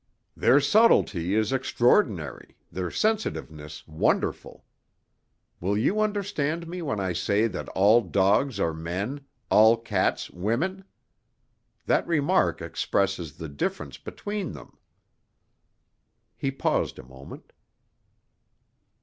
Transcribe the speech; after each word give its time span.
Their 0.35 0.59
subtlety 0.59 1.35
is 1.35 1.53
extraordinary, 1.53 2.57
their 2.71 2.89
sensitiveness 2.89 3.87
wonderful. 3.87 4.65
Will 5.59 5.77
you 5.77 5.99
understand 6.01 6.67
me 6.67 6.81
when 6.81 6.99
I 6.99 7.13
say 7.13 7.45
that 7.45 7.69
all 7.75 8.01
dogs 8.01 8.59
are 8.59 8.73
men, 8.73 9.21
all 9.51 9.77
cats 9.77 10.31
women? 10.31 10.85
That 11.85 12.07
remark 12.07 12.63
expresses 12.63 13.37
the 13.37 13.47
difference 13.47 13.99
between 13.99 14.53
them." 14.53 14.75
He 16.35 16.49
paused 16.49 16.97
a 16.97 17.03
moment. 17.03 17.53